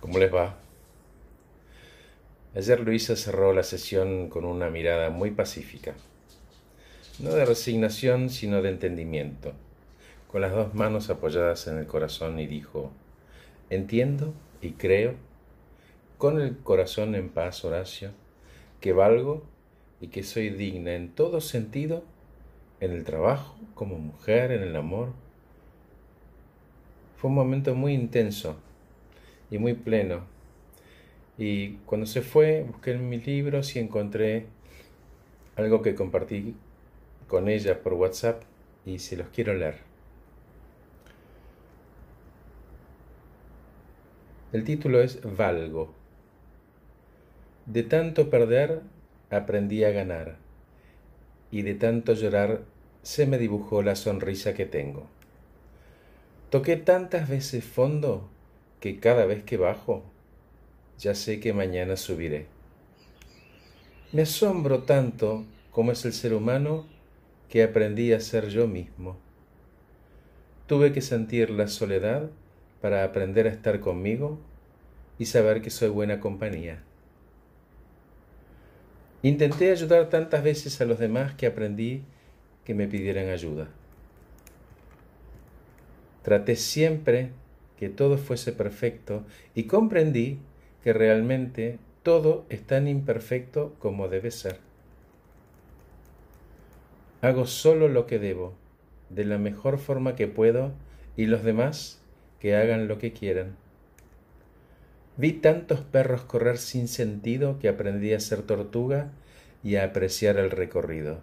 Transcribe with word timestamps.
¿Cómo 0.00 0.18
les 0.18 0.32
va? 0.32 0.58
Ayer 2.54 2.80
Luisa 2.80 3.16
cerró 3.16 3.52
la 3.52 3.62
sesión 3.62 4.28
con 4.28 4.44
una 4.44 4.68
mirada 4.68 5.10
muy 5.10 5.30
pacífica, 5.30 5.94
no 7.18 7.30
de 7.30 7.44
resignación, 7.46 8.28
sino 8.28 8.60
de 8.60 8.70
entendimiento, 8.70 9.52
con 10.30 10.42
las 10.42 10.52
dos 10.52 10.74
manos 10.74 11.08
apoyadas 11.08 11.66
en 11.66 11.78
el 11.78 11.86
corazón 11.86 12.38
y 12.38 12.46
dijo, 12.46 12.92
entiendo 13.70 14.34
y 14.60 14.72
creo, 14.72 15.14
con 16.18 16.40
el 16.40 16.58
corazón 16.58 17.14
en 17.14 17.30
paz, 17.30 17.64
Horacio, 17.64 18.10
que 18.80 18.92
valgo 18.92 19.44
y 20.00 20.08
que 20.08 20.22
soy 20.22 20.50
digna 20.50 20.94
en 20.94 21.10
todo 21.10 21.40
sentido, 21.40 22.04
en 22.80 22.92
el 22.92 23.04
trabajo, 23.04 23.56
como 23.74 23.98
mujer, 23.98 24.52
en 24.52 24.62
el 24.62 24.76
amor. 24.76 25.12
Fue 27.16 27.30
un 27.30 27.34
momento 27.34 27.74
muy 27.74 27.94
intenso 27.94 28.56
y 29.50 29.58
muy 29.58 29.74
pleno. 29.74 30.24
Y 31.38 31.74
cuando 31.86 32.06
se 32.06 32.22
fue, 32.22 32.64
busqué 32.66 32.92
en 32.92 33.08
mis 33.08 33.26
libros 33.26 33.76
y 33.76 33.78
encontré 33.78 34.46
algo 35.56 35.82
que 35.82 35.94
compartí 35.94 36.54
con 37.28 37.48
ella 37.48 37.82
por 37.82 37.94
WhatsApp 37.94 38.42
y 38.84 38.98
se 38.98 39.16
los 39.16 39.28
quiero 39.28 39.54
leer. 39.54 39.80
El 44.52 44.64
título 44.64 45.02
es 45.02 45.20
Valgo. 45.36 45.92
De 47.66 47.82
tanto 47.82 48.30
perder, 48.30 48.80
aprendí 49.28 49.82
a 49.82 49.90
ganar, 49.90 50.36
y 51.50 51.62
de 51.62 51.74
tanto 51.74 52.14
llorar 52.14 52.62
se 53.02 53.26
me 53.26 53.38
dibujó 53.38 53.82
la 53.82 53.96
sonrisa 53.96 54.54
que 54.54 54.64
tengo. 54.64 55.08
Toqué 56.50 56.76
tantas 56.76 57.28
veces 57.28 57.64
fondo 57.64 58.30
que 58.86 59.00
cada 59.00 59.26
vez 59.26 59.42
que 59.42 59.56
bajo, 59.56 60.04
ya 60.96 61.16
sé 61.16 61.40
que 61.40 61.52
mañana 61.52 61.96
subiré. 61.96 62.46
Me 64.12 64.22
asombro 64.22 64.84
tanto 64.84 65.44
como 65.72 65.90
es 65.90 66.04
el 66.04 66.12
ser 66.12 66.32
humano 66.32 66.86
que 67.48 67.64
aprendí 67.64 68.12
a 68.12 68.20
ser 68.20 68.46
yo 68.48 68.68
mismo. 68.68 69.16
Tuve 70.68 70.92
que 70.92 71.00
sentir 71.00 71.50
la 71.50 71.66
soledad 71.66 72.30
para 72.80 73.02
aprender 73.02 73.48
a 73.48 73.50
estar 73.50 73.80
conmigo 73.80 74.38
y 75.18 75.26
saber 75.26 75.62
que 75.62 75.70
soy 75.70 75.88
buena 75.88 76.20
compañía. 76.20 76.84
Intenté 79.22 79.72
ayudar 79.72 80.10
tantas 80.10 80.44
veces 80.44 80.80
a 80.80 80.84
los 80.84 81.00
demás 81.00 81.34
que 81.34 81.48
aprendí 81.48 82.04
que 82.64 82.74
me 82.74 82.86
pidieran 82.86 83.30
ayuda. 83.30 83.66
Traté 86.22 86.54
siempre 86.54 87.32
que 87.78 87.88
todo 87.88 88.18
fuese 88.18 88.52
perfecto 88.52 89.24
y 89.54 89.64
comprendí 89.64 90.38
que 90.82 90.92
realmente 90.92 91.78
todo 92.02 92.46
es 92.48 92.62
tan 92.62 92.88
imperfecto 92.88 93.74
como 93.78 94.08
debe 94.08 94.30
ser. 94.30 94.58
Hago 97.22 97.46
solo 97.46 97.88
lo 97.88 98.06
que 98.06 98.18
debo, 98.18 98.54
de 99.10 99.24
la 99.24 99.38
mejor 99.38 99.78
forma 99.78 100.14
que 100.14 100.28
puedo, 100.28 100.72
y 101.16 101.26
los 101.26 101.42
demás 101.42 102.00
que 102.40 102.54
hagan 102.54 102.88
lo 102.88 102.98
que 102.98 103.12
quieran. 103.12 103.56
Vi 105.16 105.32
tantos 105.32 105.80
perros 105.80 106.22
correr 106.22 106.58
sin 106.58 106.88
sentido 106.88 107.58
que 107.58 107.68
aprendí 107.68 108.12
a 108.12 108.20
ser 108.20 108.42
tortuga 108.42 109.10
y 109.64 109.76
a 109.76 109.84
apreciar 109.84 110.36
el 110.36 110.50
recorrido. 110.50 111.20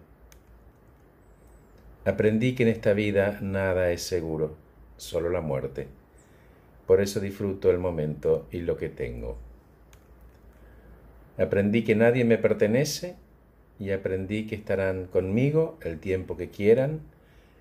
Aprendí 2.04 2.54
que 2.54 2.64
en 2.64 2.68
esta 2.68 2.92
vida 2.92 3.38
nada 3.40 3.90
es 3.92 4.02
seguro, 4.02 4.56
solo 4.96 5.30
la 5.30 5.40
muerte. 5.40 5.86
Por 6.86 7.00
eso 7.00 7.20
disfruto 7.20 7.70
el 7.70 7.78
momento 7.78 8.46
y 8.50 8.60
lo 8.60 8.76
que 8.76 8.88
tengo. 8.88 9.38
Aprendí 11.38 11.82
que 11.82 11.94
nadie 11.94 12.24
me 12.24 12.38
pertenece 12.38 13.16
y 13.78 13.90
aprendí 13.90 14.46
que 14.46 14.54
estarán 14.54 15.06
conmigo 15.06 15.78
el 15.82 15.98
tiempo 15.98 16.36
que 16.36 16.50
quieran 16.50 17.00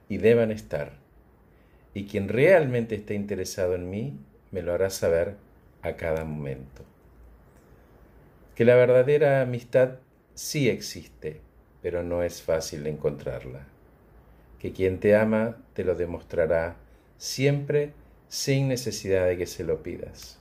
y 0.09 0.17
deban 0.17 0.51
estar. 0.51 0.93
Y 1.93 2.05
quien 2.05 2.27
realmente 2.27 2.95
esté 2.95 3.15
interesado 3.15 3.75
en 3.75 3.89
mí 3.89 4.19
me 4.51 4.61
lo 4.61 4.73
hará 4.73 4.89
saber 4.89 5.35
a 5.81 5.93
cada 5.93 6.23
momento. 6.23 6.83
Que 8.55 8.65
la 8.65 8.75
verdadera 8.75 9.41
amistad 9.41 9.99
sí 10.35 10.69
existe, 10.69 11.41
pero 11.81 12.03
no 12.03 12.23
es 12.23 12.41
fácil 12.41 12.85
encontrarla. 12.85 13.65
Que 14.59 14.71
quien 14.71 14.99
te 14.99 15.15
ama 15.15 15.57
te 15.73 15.83
lo 15.83 15.95
demostrará 15.95 16.75
siempre 17.17 17.93
sin 18.27 18.67
necesidad 18.67 19.27
de 19.27 19.37
que 19.37 19.45
se 19.45 19.63
lo 19.63 19.83
pidas. 19.83 20.39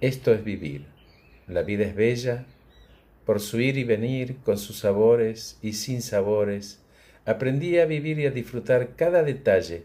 Esto 0.00 0.32
es 0.32 0.44
vivir. 0.44 0.86
La 1.46 1.62
vida 1.62 1.84
es 1.84 1.94
bella, 1.94 2.46
por 3.24 3.40
su 3.40 3.60
ir 3.60 3.76
y 3.76 3.84
venir, 3.84 4.36
con 4.44 4.58
sus 4.58 4.78
sabores 4.78 5.58
y 5.62 5.72
sin 5.72 6.02
sabores. 6.02 6.80
Aprendí 7.26 7.78
a 7.78 7.86
vivir 7.86 8.18
y 8.18 8.26
a 8.26 8.30
disfrutar 8.30 8.96
cada 8.96 9.22
detalle. 9.22 9.84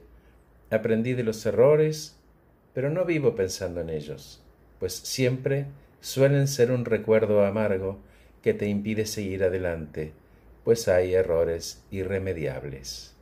Aprendí 0.70 1.14
de 1.14 1.24
los 1.24 1.46
errores, 1.46 2.16
pero 2.74 2.90
no 2.90 3.06
vivo 3.06 3.36
pensando 3.36 3.82
en 3.82 3.90
ellos, 3.90 4.42
pues 4.80 4.94
siempre 4.94 5.68
suelen 6.02 6.48
ser 6.48 6.72
un 6.72 6.86
recuerdo 6.86 7.46
amargo 7.46 8.00
que 8.42 8.54
te 8.54 8.68
impide 8.68 9.06
seguir 9.06 9.44
adelante, 9.44 10.12
pues 10.64 10.88
hay 10.88 11.14
errores 11.14 11.84
irremediables. 11.92 13.14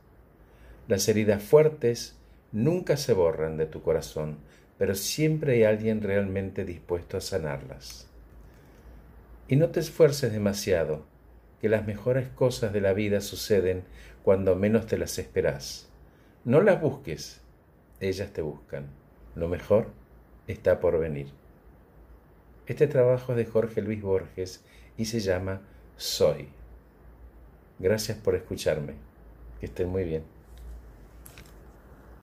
Las 0.88 1.08
heridas 1.08 1.42
fuertes 1.42 2.16
nunca 2.52 2.96
se 2.96 3.14
borran 3.14 3.56
de 3.56 3.66
tu 3.66 3.82
corazón, 3.82 4.38
pero 4.78 4.94
siempre 4.94 5.54
hay 5.54 5.64
alguien 5.64 6.02
realmente 6.02 6.64
dispuesto 6.64 7.16
a 7.16 7.20
sanarlas. 7.20 8.08
Y 9.48 9.56
no 9.56 9.70
te 9.70 9.80
esfuerces 9.80 10.32
demasiado, 10.32 11.04
que 11.60 11.68
las 11.68 11.86
mejores 11.86 12.28
cosas 12.28 12.72
de 12.72 12.80
la 12.80 12.92
vida 12.92 13.20
suceden 13.20 13.84
cuando 14.22 14.56
menos 14.56 14.86
te 14.86 14.98
las 14.98 15.18
esperas. 15.18 15.88
No 16.44 16.60
las 16.60 16.80
busques, 16.80 17.40
ellas 18.00 18.32
te 18.32 18.42
buscan. 18.42 18.86
Lo 19.34 19.48
mejor 19.48 19.92
está 20.46 20.80
por 20.80 20.98
venir. 20.98 21.28
Este 22.66 22.86
trabajo 22.86 23.32
es 23.32 23.38
de 23.38 23.46
Jorge 23.46 23.80
Luis 23.82 24.02
Borges 24.02 24.64
y 24.96 25.04
se 25.04 25.20
llama 25.20 25.62
Soy. 25.96 26.48
Gracias 27.78 28.18
por 28.18 28.34
escucharme. 28.34 28.94
Que 29.60 29.66
estén 29.66 29.88
muy 29.88 30.04
bien. 30.04 30.41